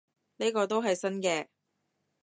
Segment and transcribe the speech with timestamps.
[0.37, 1.49] 呢個都係新嘅